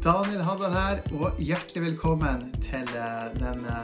[0.00, 3.82] Daniel Haddal her, og hjertelig velkommen til eh, denne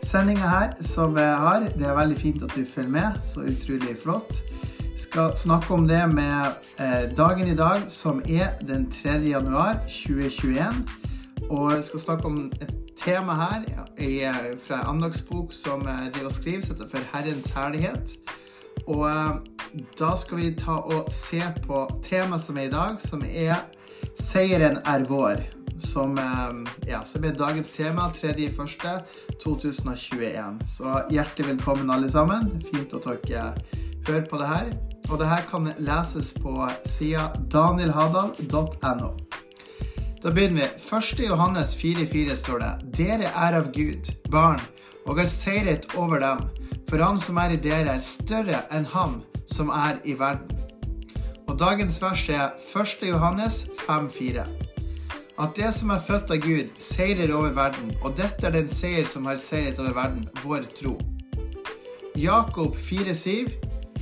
[0.00, 1.66] sendinga her som jeg har.
[1.76, 3.18] Det er veldig fint at du følger med.
[3.20, 4.40] Så utrolig flott.
[4.80, 9.18] Jeg skal snakke om det med eh, dagen i dag, som er den 3.
[9.28, 10.88] januar 2021.
[11.50, 16.32] Og jeg skal snakke om et tema her eh, fra en andagsbok som jeg driver
[16.32, 18.16] og skriver, som heter For Herrens herlighet.
[18.86, 19.34] Og eh,
[20.00, 23.68] da skal vi ta og se på temaet som er i dag, som er
[24.18, 25.57] 'Seieren er vår'.
[25.78, 26.50] Som, eh,
[26.90, 30.66] ja, som er dagens tema, 3.1.2021.
[30.66, 32.62] Så hjertelig velkommen, alle sammen.
[32.72, 33.54] Fint at dere
[34.06, 34.72] hører på det her.
[35.08, 39.16] Og det her kan leses på sida danielhadal.no.
[40.22, 40.68] Da begynner vi.
[40.96, 41.20] 1.
[41.28, 44.60] Johannes 4,4 står det Dere er av Gud, barn,
[45.06, 46.38] og har seiret over dem.
[46.88, 50.56] For han som er i dere, er større enn han som er i verden.
[51.48, 53.08] Og dagens vers er 1.
[53.08, 54.67] Johannes 5,4.
[55.38, 59.06] At det som er født av Gud, seirer over verden, og dette er den seier
[59.06, 60.96] som har seiret over verden, vår tro.
[62.18, 63.52] Jakob 4,7.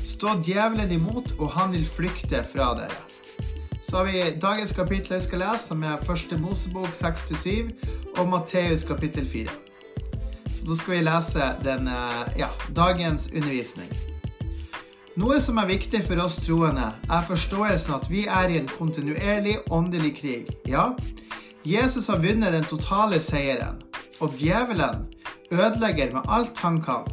[0.06, 2.96] Stå djevelen imot, og han vil flykte fra dere.
[3.84, 7.68] Så har vi dagens kapittel jeg skal lese, som er første Mosebok 6-7
[8.16, 9.52] og Matteus kapittel 4.
[10.56, 11.92] Så da skal vi lese den,
[12.40, 13.92] ja, dagens undervisning.
[15.20, 19.58] Noe som er viktig for oss troende, er forståelsen at vi er i en kontinuerlig
[19.72, 20.50] åndelig krig.
[20.68, 20.90] Ja,
[21.66, 23.80] Jesus har vunnet den totale seieren,
[24.22, 25.00] og djevelen
[25.50, 27.08] ødelegger med alt han kan.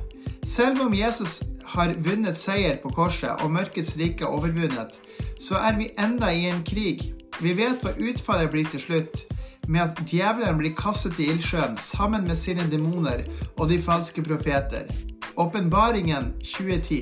[0.46, 5.00] Selv om Jesus har vunnet seier på korset og mørkets rike overvunnet,
[5.42, 7.02] så er vi enda i en krig.
[7.42, 9.24] Vi vet hva utfallet blir til slutt,
[9.68, 13.26] med at djevelen blir kastet i ildsjøen sammen med sine demoner
[13.58, 14.86] og de falske profeter.
[15.34, 17.02] Åpenbaringen 2010.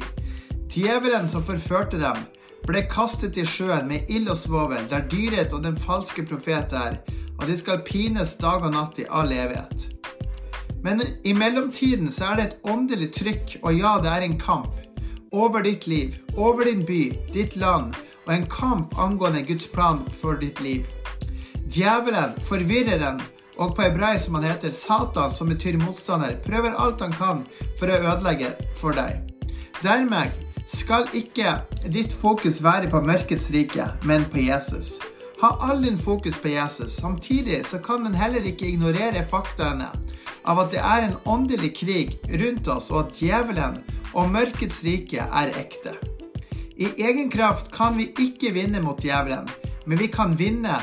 [0.72, 2.24] Djevelen som forførte dem,
[2.64, 7.02] ble kastet i sjøen med ild og svovel, der dyret og den falske profet er,
[7.42, 9.88] og de skal pines dag og natt i all evighet.
[10.86, 14.78] Men i mellomtiden så er det et åndelig trykk, og ja, det er en kamp.
[15.32, 17.04] Over ditt liv, over din by,
[17.34, 17.96] ditt land,
[18.28, 20.86] og en kamp angående Guds plan for ditt liv.
[21.72, 23.22] Djevelen, forvirreren,
[23.58, 27.44] og på hebraisk som han heter Satan, som betyr motstander, prøver alt han kan
[27.80, 29.22] for å ødelegge for deg.
[29.82, 30.34] Dermed
[30.72, 31.60] skal ikke
[31.90, 34.98] ditt fokus være på mørkets rike, men på Jesus.
[35.42, 36.96] Ha all din fokus på Jesus.
[36.96, 39.88] Samtidig så kan en heller ikke ignorere faktaene
[40.46, 43.80] av at det er en åndelig krig rundt oss, og at djevelen
[44.14, 45.96] og mørkets rike er ekte.
[46.78, 49.50] I egen kraft kan vi ikke vinne mot djevelen,
[49.90, 50.78] men vi kan vinne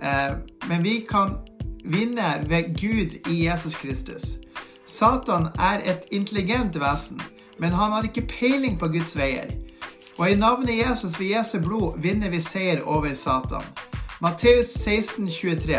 [0.00, 1.36] eh, Men vi kan
[1.84, 4.38] vinne ved Gud i Jesus Kristus.
[4.86, 7.20] Satan er et intelligent vesen,
[7.58, 9.52] men han har ikke peiling på Guds veier.
[10.18, 13.64] Og i navnet Jesus ved Jesu blod vinner vi seier over Satan.
[14.20, 15.78] Matteus 16, 23.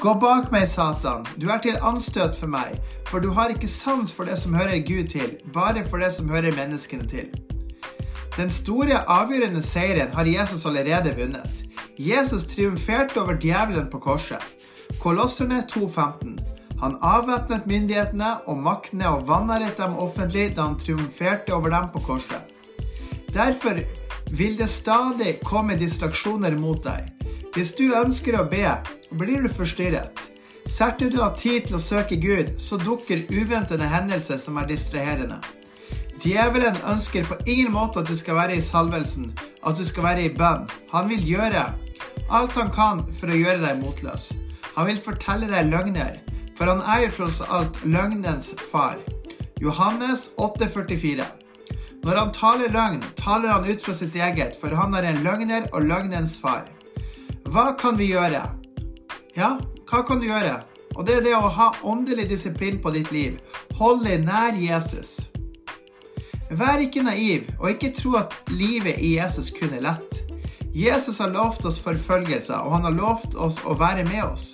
[0.00, 2.76] Gå bak meg, Satan, du er til anstøt for meg,
[3.08, 6.28] for du har ikke sans for det som hører Gud til, bare for det som
[6.28, 7.30] hører menneskene til.
[8.36, 11.64] Den store, avgjørende seieren har Jesus allerede vunnet.
[11.98, 14.44] Jesus triumferte over djevelen på korset.
[15.00, 16.36] Kolosserne 2,15.
[16.80, 22.04] Han avvæpnet myndighetene og maktene og vanæret dem offentlig da han triumferte over dem på
[22.04, 22.55] korset.
[23.34, 23.80] Derfor
[24.30, 27.10] vil det stadig komme distraksjoner mot deg.
[27.56, 28.64] Hvis du ønsker å be,
[29.16, 30.26] blir du forstyrret.
[30.66, 35.38] Setter du av tid til å søke Gud, så dukker uventede hendelser som er distraherende.
[36.20, 39.30] Djevelen ønsker på ingen måte at du skal være i salvelsen,
[39.62, 40.66] at du skal være i bønn.
[40.90, 41.68] Han vil gjøre
[42.34, 44.30] alt han kan for å gjøre deg motløs.
[44.74, 46.18] Han vil fortelle deg løgner,
[46.58, 48.98] for han er jo tross alt løgnens far.
[49.62, 51.24] Johannes 8,44.
[52.06, 55.64] Når han taler løgn, taler han ut fra sitt eget, for han er en løgner
[55.74, 56.68] og løgnens far.
[57.50, 58.44] Hva kan vi gjøre?
[59.34, 59.56] Ja,
[59.90, 60.60] hva kan du gjøre?
[60.94, 63.40] Og det er det å ha åndelig disiplin på ditt liv.
[63.80, 65.32] Hold deg nær Jesus.
[66.46, 70.22] Vær ikke naiv, og ikke tro at livet i Jesus kun er lett.
[70.76, 74.52] Jesus har lovt oss forfølgelser, og han har lovt oss å være med oss.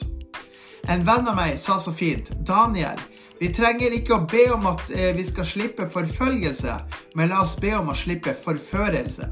[0.88, 2.96] En venn av meg sa så fint, Daniel,
[3.42, 6.76] vi trenger ikke å be om at vi skal slippe forfølgelse,
[7.18, 9.26] men la oss be om å slippe forførelse.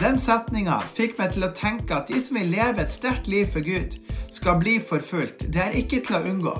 [0.00, 3.48] Den setninga fikk meg til å tenke at de som vil leve et sterkt liv
[3.52, 3.98] for Gud,
[4.32, 5.46] skal bli forfulgt.
[5.52, 6.54] Det er ikke til å unngå,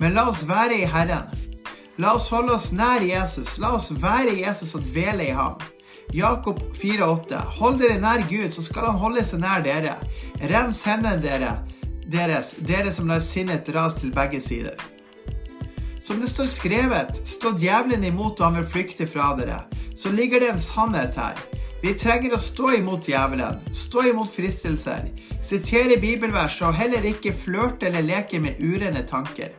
[0.00, 1.28] men la oss være i Herren.
[2.00, 3.58] La oss holde oss nær Jesus.
[3.60, 5.60] La oss være i Jesus og dvele i ham.
[6.16, 7.42] Jakob 4,8.
[7.58, 9.98] Hold dere nær Gud, så skal han holde seg nær dere.
[10.48, 11.54] Rens hendene dere,
[12.08, 14.80] deres, dere som lar sinnet dras til begge sider.
[16.02, 19.60] Som det står skrevet, stå djevelen imot og han vil flykte fra dere.
[19.94, 21.38] Så ligger det en sannhet her.
[21.82, 25.12] Vi trenger å stå imot djevelen, stå imot fristelser,
[25.46, 29.54] sitere bibelvers og heller ikke flørte eller leke med urene tanker.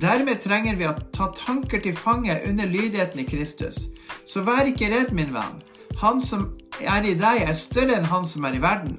[0.00, 3.90] Dermed trenger vi å ta tanker til fange under lydigheten i Kristus.
[4.24, 5.60] Så vær ikke redd, min venn.
[6.00, 8.96] Han som er i deg, er større enn han som er i verden.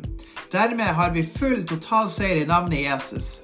[0.54, 3.40] Dermed har vi full total seier i navnet Jesus.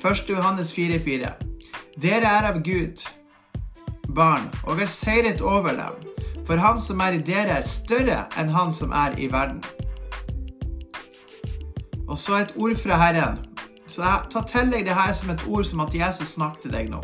[0.00, 0.24] 1.
[0.32, 1.51] Johannes 4,4.
[2.00, 3.02] Dere er av Gud,
[4.16, 5.98] barn, og er seiret over dem.
[6.48, 9.60] For han som er i dere, er større enn han som er i verden.
[12.08, 13.38] Og så et ord fra Herren.
[13.86, 16.90] Så ta til deg det her som et ord som at Jesus snakker til deg
[16.92, 17.02] nå.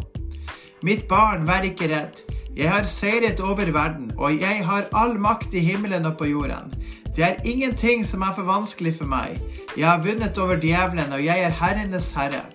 [0.82, 2.24] Mitt barn, vær ikke redd.
[2.56, 6.72] Jeg har seiret over verden, og jeg har all makt i himmelen og på jorden.
[7.14, 9.36] Det er ingenting som er for vanskelig for meg.
[9.76, 12.46] Jeg har vunnet over djevelen, og jeg er Herrenes herre.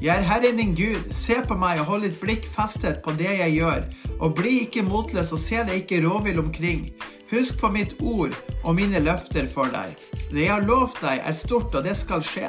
[0.00, 1.10] Jeg er Herren din Gud.
[1.12, 3.82] Se på meg og hold ditt blikk festet på det jeg gjør,
[4.16, 6.86] og bli ikke motløs og se deg ikke råvill omkring.
[7.28, 8.32] Husk på mitt ord
[8.64, 9.92] og mine løfter for deg.
[10.30, 12.48] Det jeg har lovt deg, er stort, og det skal skje.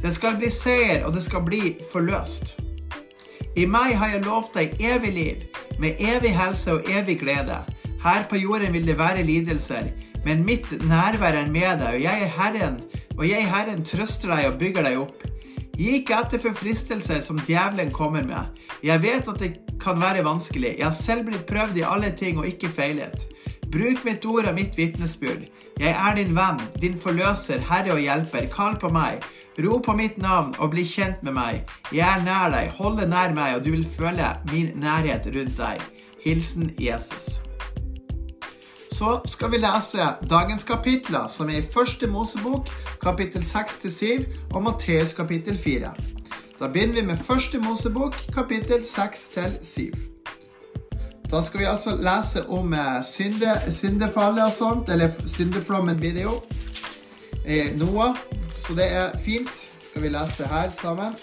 [0.00, 2.54] Det skal bli seier, og det skal bli forløst.
[3.58, 5.42] I meg har jeg lovt deg evig liv,
[5.82, 7.58] med evig helse og evig glede.
[8.04, 9.90] Her på jorden vil det være lidelser,
[10.24, 12.80] men mitt nærvær er med deg, og jeg er Herren,
[13.18, 15.29] og jeg, Herren, trøster deg og bygger deg opp.
[15.80, 18.58] Gi ikke etter for fristelser som djevelen kommer med.
[18.84, 20.74] Jeg vet at det kan være vanskelig.
[20.76, 23.24] Jeg har selv blitt prøvd i alle ting og ikke feilet.
[23.72, 25.48] Bruk mitt ord og mitt vitnesbyrd.
[25.80, 28.50] Jeg er din venn, din forløser, herre og hjelper.
[28.52, 29.24] Kall på meg.
[29.64, 31.62] Ro på mitt navn og bli kjent med meg.
[31.94, 35.56] Jeg er nær deg, hold deg nær meg, og du vil føle min nærhet rundt
[35.56, 35.86] deg.
[36.20, 37.38] Hilsen Jesus
[39.00, 42.68] så skal vi lese dagens kapitler, som er i første Mosebok,
[43.00, 45.92] kapittel 6-7, og Matteus kapittel 4.
[46.60, 49.96] Da begynner vi med første Mosebok, kapittel 6-7.
[51.30, 56.26] Da skal vi altså lese om eh, synde, syndefallet og sånt, eller syndeflommen blir det
[56.28, 56.36] jo.
[57.46, 58.16] Eh, Noah,
[58.52, 59.68] så det er fint.
[59.80, 61.16] Skal vi lese her sammen.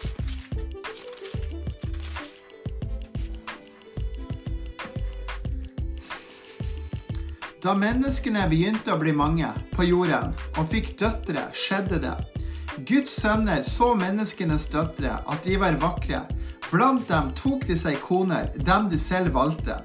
[7.68, 12.14] Da menneskene begynte å bli mange på jorden og fikk døtre, skjedde det.
[12.88, 16.22] Guds sønner så menneskenes døtre, at de var vakre.
[16.69, 19.81] Blant dem tok de seg koner, dem de selv valgte.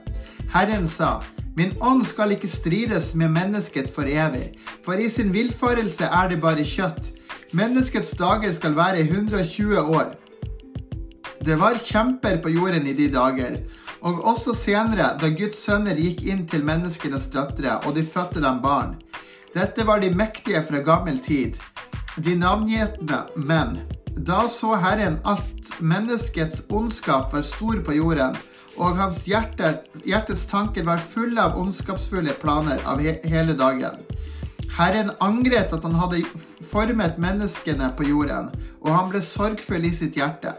[0.54, 1.24] Herren sa,
[1.58, 4.52] Min ånd skal ikke strides med mennesket for evig,
[4.86, 7.10] for i sin villfarelse er det bare kjøtt.
[7.50, 10.14] Menneskets dager skal være 120 år.
[11.42, 13.58] Det var kjemper på jorden i de dager,
[14.02, 18.60] og også senere, da Guds sønner gikk inn til menneskenes døtre, og de fødte dem
[18.62, 18.96] barn.
[19.54, 21.58] Dette var de mektige fra gammel tid,
[22.16, 23.78] de navngitte menn.
[24.12, 28.36] Da så Herren at menneskets ondskap var stor på jorden,
[28.76, 34.00] og hans hjerte, hjertets tanker var fulle av ondskapsfulle planer av he hele dagen.
[34.72, 36.22] Herren angret at han hadde
[36.70, 38.48] formet menneskene på jorden,
[38.80, 40.54] og han ble sorgfull i sitt hjerte.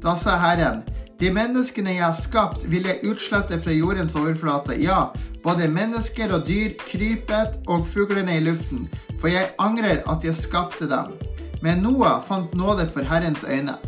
[0.00, 0.80] Da sa Herren,
[1.20, 4.74] de menneskene jeg har skapt, vil jeg utslette fra jordens overflate.
[4.82, 5.06] Ja,
[5.44, 8.88] både mennesker og dyr, krypet og fuglene i luften,
[9.20, 11.14] for jeg angrer at jeg skapte dem.
[11.62, 13.78] Men Noah fant nåde for Herrens øyne.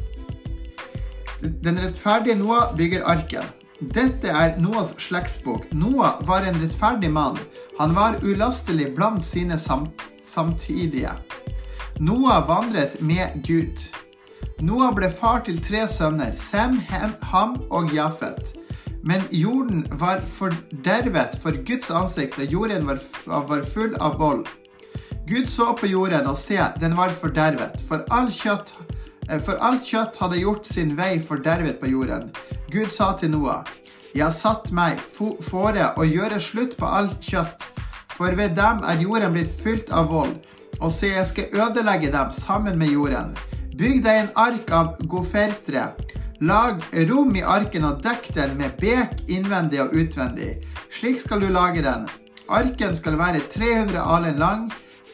[1.42, 3.44] Den rettferdige Noah bygger arken.
[3.80, 5.66] Dette er Noahs slektsbok.
[5.72, 7.36] Noah var en rettferdig mann.
[7.78, 9.90] Han var ulastelig blant sine sam
[10.24, 11.12] samtidige.
[12.00, 14.05] Noah vandret med Gud.
[14.60, 16.78] Noah ble far til tre sønner, Sem,
[17.32, 18.54] Ham og Jafet.
[19.06, 24.46] Men jorden var fordervet for Guds ansikt, og jorden var, var full av vold.
[25.28, 28.72] Gud så på jorden, og se, den var fordervet, for all kjøtt
[29.28, 32.30] eh, for alt kjøtt hadde gjort sin vei fordervet på jorden.
[32.70, 33.66] Gud sa til Noah,
[34.14, 35.00] Jeg har satt meg
[35.44, 37.66] fore å gjøre slutt på alt kjøtt,
[38.16, 40.38] for ved dem er jorden blitt fylt av vold,
[40.80, 43.36] og så jeg skal ødelegge dem sammen med jorden.
[43.76, 45.90] Bygg deg en ark av gofertre.
[46.40, 50.54] Lag rom i arken og dekk den med bek innvendig og utvendig.
[50.96, 52.06] Slik skal du lage den.
[52.48, 54.62] Arken skal være 300 alen lang,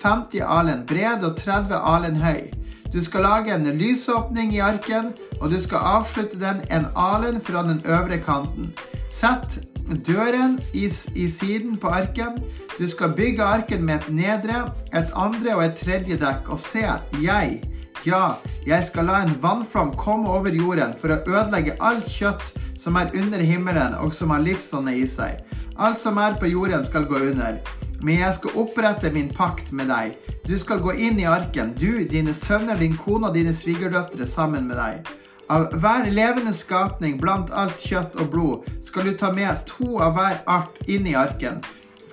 [0.02, 2.52] 50 alen bred og 30 alen høy.
[2.92, 7.64] Du skal lage en lysåpning i arken, og du skal avslutte den en alen fra
[7.66, 8.71] den øvre kanten.
[9.11, 9.59] Sett
[10.07, 12.38] døren i, i, siden på arken.
[12.78, 14.64] Du skal bygge arken med et nedre,
[14.95, 16.52] et andre og et tredje dekk.
[16.52, 16.85] Og se,
[17.23, 17.62] jeg,
[18.06, 22.99] ja, jeg skal la en vannflom komme over jorden for å ødelegge alt kjøtt som
[22.99, 25.42] er under himmelen og som har livsånde i seg.
[25.78, 27.61] Alt som er på jorden skal gå under.
[28.02, 30.16] Men jeg skal opprette min pakt med deg.
[30.47, 34.66] Du skal gå inn i arken, du, dine sønner, din kone og dine svigerdøtre sammen
[34.66, 35.12] med deg.
[35.52, 40.16] Av hver levende skapning blant alt kjøtt og blod skal du ta med to av
[40.16, 41.62] hver art inn i arken.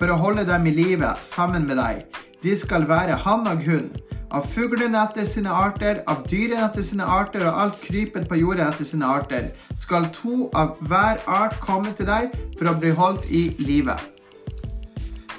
[0.00, 2.06] for å holde dem i live sammen med deg.
[2.40, 3.98] De skal være hann og hund.
[4.30, 8.68] Av fuglene etter sine arter, av dyrene etter sine arter og alt krypet på jorda
[8.70, 13.26] etter sine arter, skal to av hver art komme til deg for å bli holdt
[13.26, 13.98] i live.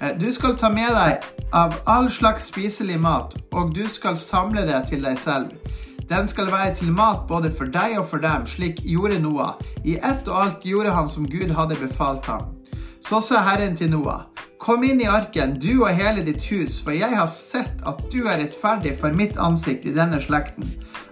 [0.01, 4.67] Eh, Du skal ta med deg av all slags spiselig mat, og du skal samle
[4.67, 5.55] det til deg selv.
[6.12, 9.53] Den skal være til mat både for deg og for dem, slik gjorde Noah.
[9.86, 12.50] I ett og alt gjorde han som Gud hadde befalt ham.
[13.01, 14.27] Så sa Herren til Noah,
[14.62, 18.27] kom inn i arken, du og hele ditt hus, for jeg har sett at du
[18.27, 20.70] er rettferdig for mitt ansikt i denne slekten.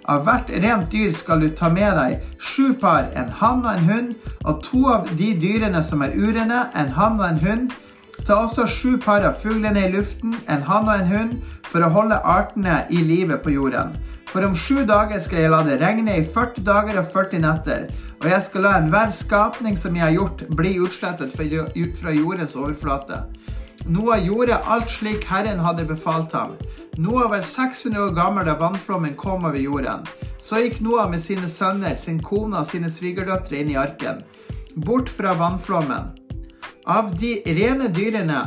[0.09, 3.89] Av hvert rent dyr skal du ta med deg sju par, en hann og en
[3.89, 4.13] hund,
[4.45, 7.73] og to av de dyrene som er urene, en hann og en hund.
[8.21, 11.93] Ta også sju par av fuglene i luften, en hann og en hund, for å
[11.93, 13.97] holde artene i live på jorden.
[14.29, 17.87] For om sju dager skal jeg la det regne i 40 dager og 40 netter,
[18.21, 22.53] og jeg skal la enhver skapning som jeg har gjort, bli utslettet ut fra jordens
[22.55, 23.23] overflate.
[23.89, 26.53] Noah gjorde alt slik Herren hadde befalt ham.
[26.97, 30.05] Noah var 600 år gammel da vannflommen kom over jorden.
[30.37, 34.21] Så gikk Noah med sine sønner, sin kone og sine svigerdøtre inn i arken,
[34.75, 36.11] bort fra vannflommen.
[36.85, 38.45] Av de rene dyrene,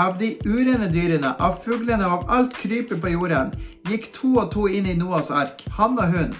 [0.00, 3.52] av de urene dyrene, av fuglene og av alt krypet på jorden,
[3.88, 6.32] gikk to og to inn i Noas ark, han og hun,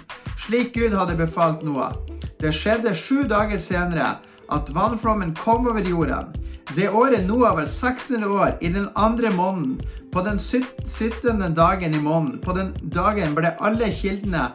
[0.45, 1.95] slik Gud hadde befalt Noah.
[2.41, 4.15] Det skjedde sju dager senere
[4.53, 6.33] at vannflommen kom over jorden.
[6.75, 9.79] Det året Noah var 600 år, i den andre måneden,
[10.11, 14.49] på den syttende dagen i måneden, på den dagen ble alle kildene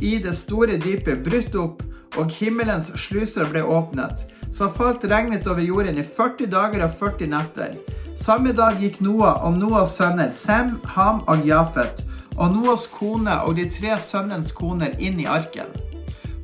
[0.00, 1.82] i det store dypet brutt opp,
[2.16, 4.24] og himmelens sluser ble åpnet.
[4.54, 7.74] Så falt regnet over jorden i 40 dager og 40 netter.
[8.18, 12.00] Samme dag gikk Noah og Noahs sønner, Sem, Ham og Jafet,
[12.34, 15.70] og Noahs kone og de tre sønnens koner inn i arken.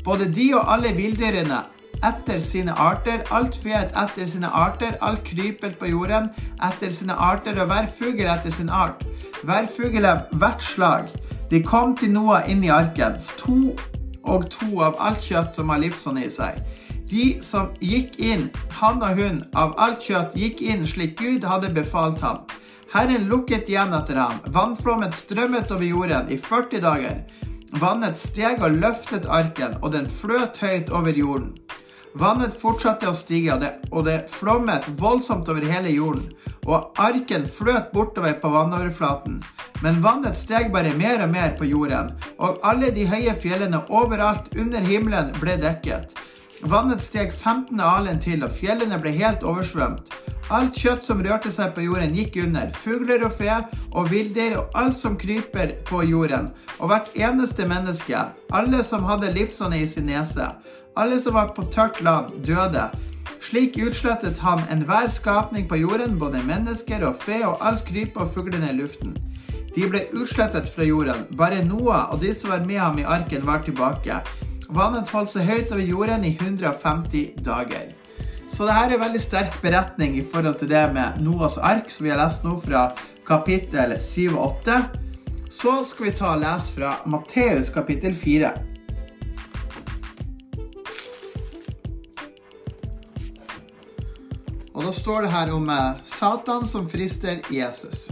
[0.05, 1.65] Både de og alle villdyrene
[2.05, 6.31] etter sine arter, alt fet etter sine arter, alt krypet på jorden
[6.63, 9.03] etter sine arter, og hver fugl etter sin art.
[9.43, 11.11] Hver fugl av hvert slag.
[11.51, 13.75] De kom til Noah inn i arken, to
[14.23, 16.63] og to av alt kjøtt som har livsånd i seg.
[17.11, 18.49] De som gikk inn,
[18.81, 22.45] han og hun, av alt kjøtt, gikk inn slik Gud hadde befalt ham.
[22.95, 24.39] Herren lukket igjen etter ham.
[24.55, 27.19] Vannflommen strømmet over jorden i 40 dager.
[27.81, 31.53] Vannet steg og løftet arken, og den fløt høyt over jorden.
[32.15, 33.57] Vannet fortsatte å stige,
[33.91, 36.29] og det, flommet voldsomt over hele jorden,
[36.65, 39.41] og arken fløt bortover på vannoverflaten.
[39.83, 44.55] Men vannet steg bare mer og mer på jorden, og alle de høye fjellene overalt
[44.55, 46.15] under himmelen ble dekket.
[46.65, 50.09] Vannet steg 15 alen til, og fjellene ble helt oversvømt.
[50.53, 52.71] Alt kjøtt som rørte seg på jorden, gikk under.
[52.81, 53.59] Fugler og fe
[53.93, 56.51] og villdyr og alt som kryper på jorden.
[56.79, 60.47] Og hvert eneste menneske, alle som hadde livsånde i sin nese,
[60.97, 62.87] alle som var på tørt land, døde.
[63.45, 68.33] Slik utslettet han enhver skapning på jorden, både mennesker og fe og alt krypet og
[68.33, 69.13] fuglene i luften.
[69.75, 71.27] De ble utslettet fra jorden.
[71.37, 74.23] Bare Noah og de som var med ham i arken, var tilbake.
[74.73, 77.91] Vannet falt så høyt over jorden i 150 dager.
[78.49, 82.07] Så dette er en veldig sterk beretning i forhold til det med Noas ark, som
[82.07, 82.87] vi har lest nå fra
[83.29, 84.79] kapittel 7 og 8.
[85.53, 88.53] Så skal vi ta og lese fra Matteus kapittel 4.
[94.75, 98.09] Og da står det her om eh, Satan som frister Jesus.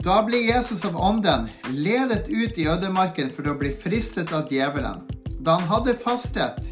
[0.00, 5.02] Da ble Jesus av ånden ledet ut i ødemarken for å bli fristet av djevelen.
[5.44, 6.70] Da han hadde fastet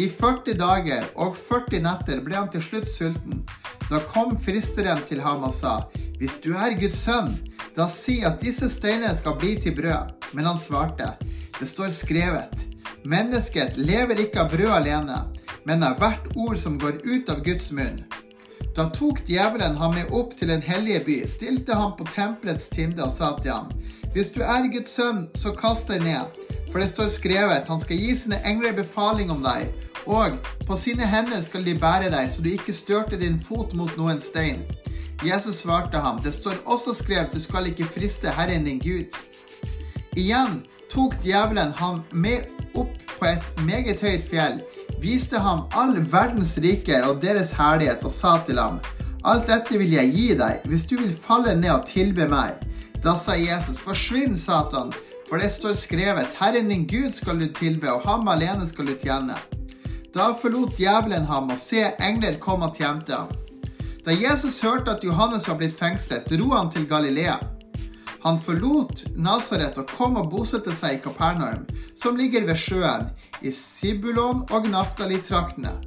[0.00, 3.42] i 40 dager og 40 netter, ble han til slutt sulten.
[3.90, 5.74] Da kom fristeren til ham og sa,
[6.16, 7.34] Hvis du er Guds sønn,
[7.76, 10.16] da si at disse steinene skal bli til brød.
[10.32, 11.12] Men han svarte,
[11.60, 12.64] Det står skrevet,
[13.04, 15.20] Mennesket lever ikke av brød alene,
[15.64, 18.04] men av hvert ord som går ut av Guds munn.
[18.76, 23.02] Da tok djevelen ham med opp til den hellige by, stilte ham på tempelets tinde
[23.02, 23.70] og sa til ham,
[24.14, 26.38] Hvis du er Guds sønn, så kast deg ned,
[26.72, 29.70] for det står skrevet, han skal gi sine engler befaling om deg,
[30.06, 33.94] og på sine hender skal de bære deg, så du ikke størte din fot mot
[33.98, 34.64] noen stein.
[35.22, 39.14] Jesus svarte ham, det står også skrevet, du skal ikke friste Herren din Gud.
[40.16, 44.62] Igjen tok djevelen ham med opp på et meget høyt fjell
[45.00, 48.80] viste ham all verdens riker og deres herlighet og sa til ham,
[49.20, 52.62] Alt dette vil jeg gi deg, hvis du vil falle ned og tilbe meg.
[53.04, 54.94] Da sa Jesus, Forsvinn, Satan,
[55.28, 58.94] for det står skrevet, Herren din Gud skal du tilbe, og ham alene skal du
[58.96, 59.36] tjene.
[60.14, 63.28] Da forlot djevelen ham, og se, engler kom og tjente ham.
[64.04, 67.36] Da Jesus hørte at Johannes var blitt fengslet, dro han til Galilea.
[68.22, 71.64] Han forlot Nasaret og kom og bosatte seg i Kapernaum,
[71.96, 73.08] som ligger ved sjøen,
[73.40, 75.78] i Sibulon og Naftali-traktene.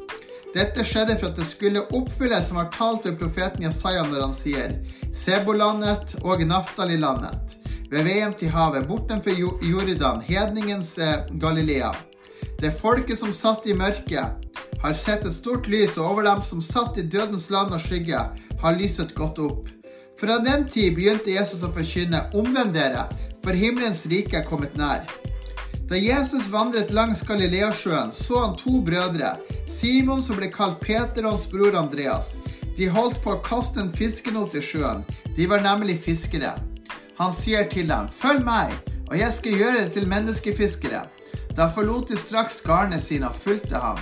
[0.54, 4.36] Dette skjedde for at det skulle oppfylles som var talt ved profeten Jesaja når han
[4.38, 4.76] sier
[5.14, 7.56] Sebolandet og Naftali-landet,
[7.90, 11.94] ved veien til havet, bortenfor Jordan, hedningens eh, Galilea.
[12.62, 14.50] Det folket som satt i mørket,
[14.84, 18.26] har sett et stort lys, og over dem som satt i dødens land og skygge,
[18.62, 19.70] har lyset gått opp.
[20.24, 23.02] Fra den tid begynte Jesus å forkynne, omvend dere,
[23.44, 25.02] for himmelens rike er kommet nær.
[25.90, 29.34] Da Jesus vandret langs Galileasjøen, så han to brødre,
[29.68, 32.38] Simon som ble kalt Peter og hans bror Andreas.
[32.78, 35.04] De holdt på å kaste en fiskenot i sjøen.
[35.36, 36.54] De var nemlig fiskere.
[37.20, 38.72] Han sier til dem, følg meg,
[39.10, 41.04] og jeg skal gjøre dere til menneskefiskere.
[41.52, 44.00] Da forlot de straks garnene sine og fulgte ham.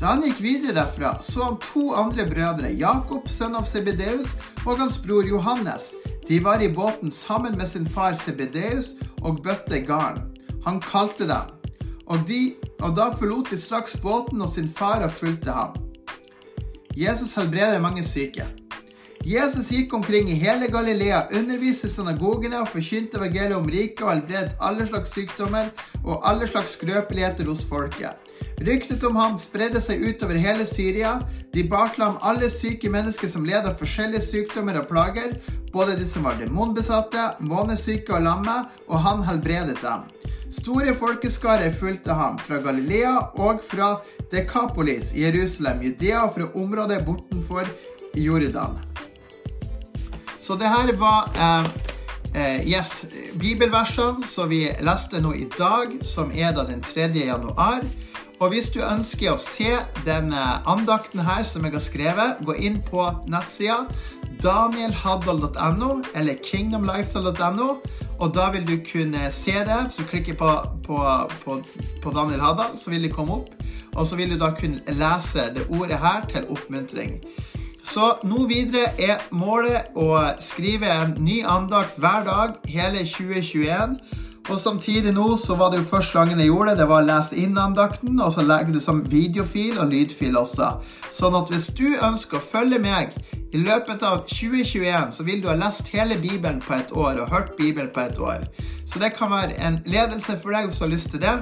[0.00, 4.32] Da han gikk videre derfra, så han to andre brødre, Jakob, sønn av Sebedeus,
[4.64, 5.92] og hans bror Johannes.
[6.28, 10.22] De var i båten sammen med sin far Sebedeus og bøtte garn.
[10.64, 11.54] Han kalte dem,
[12.06, 15.78] og, de, og da forlot de straks båten og sin far og fulgte ham.
[16.96, 18.46] Jesus helbreder mange syke.
[19.24, 24.58] Jesus gikk omkring i hele Galilea, underviste synagogene og forkynte evangeliet om riket og helbredet
[24.60, 25.70] alle slags sykdommer
[26.02, 28.20] og alle slags skrøpeligheter hos folket.
[28.60, 31.14] Ryktet om ham spredde seg utover hele Syria.
[31.56, 35.38] De bar til ham alle syke mennesker som led av forskjellige sykdommer og plager,
[35.72, 38.60] både de som var demonbesatte, månesyke og lamme,
[38.92, 40.04] og han helbredet dem.
[40.52, 43.94] Store folkeskarer fulgte ham fra Galilea og fra
[44.30, 47.72] Dekapolis, Jerusalem, Judea og fra området bortenfor
[48.14, 48.93] Jordan.
[50.44, 51.66] Så det her var eh,
[52.34, 53.06] eh, yes,
[53.40, 57.08] bibelversene som vi leste nå i dag, som er da den 3.
[57.16, 57.80] januar.
[58.42, 62.76] Og hvis du ønsker å se denne andakten her som jeg har skrevet, gå inn
[62.84, 63.86] på nettsida
[64.44, 67.68] danielhaddal.no eller kingdomlifestyle.no,
[68.18, 69.80] og da vil du kunne se det.
[69.96, 70.50] Så klikker på,
[70.84, 71.00] på,
[71.44, 71.58] på,
[72.04, 73.48] på Daniel Haddal, så vil det komme opp.
[73.94, 77.22] Og så vil du da kunne lese det ordet her til oppmuntring.
[77.94, 83.92] Så nå videre er målet å skrive en ny andakt hver dag hele 2021.
[84.50, 87.06] Og samtidig nå så var det jo første gangen jeg gjorde det, det var å
[87.06, 90.72] lese inn andakten, og så legge det som videofil og lydfil også.
[91.14, 93.14] Sånn at hvis du ønsker å følge meg
[93.54, 97.30] i løpet av 2021, så vil du ha lest hele Bibelen på et år og
[97.30, 98.42] hørt Bibelen på et år.
[98.90, 101.38] Så det kan være en ledelse for deg hvis du har lyst til det.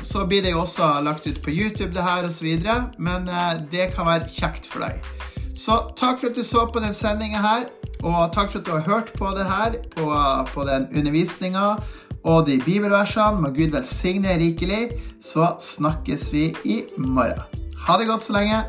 [0.00, 2.50] Så blir det jo også lagt ut på YouTube, det her osv.,
[2.96, 5.33] men eh, det kan være kjekt for deg.
[5.54, 7.68] Så takk for at du så på den sendinga her,
[8.02, 10.08] og takk for at du har hørt på det her, på,
[10.50, 11.76] på den undervisninga
[12.24, 13.40] og de bibelversene.
[13.40, 14.88] Må Gud velsigne rikelig.
[15.22, 17.44] Så snakkes vi i morgen.
[17.86, 18.62] Ha det godt så lenge.